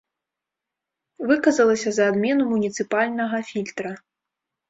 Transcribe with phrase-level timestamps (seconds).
[1.31, 3.91] Выказалася за адмену муніцыпальнага фільтра.